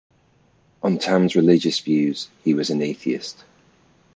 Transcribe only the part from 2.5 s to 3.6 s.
was an atheist.